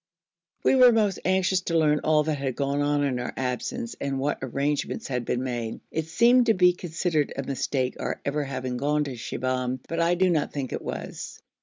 [0.63, 4.17] We were most anxious to learn all that had gone on in our absence, and
[4.17, 5.79] what arrangements had been made.
[5.91, 10.15] It seemed to be considered a mistake our ever having gone to Shibahm, but I
[10.15, 11.39] do not think it was.